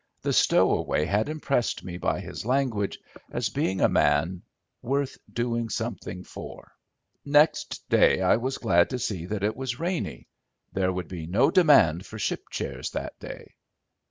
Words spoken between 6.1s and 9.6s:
for. Nest day I was glad to see that it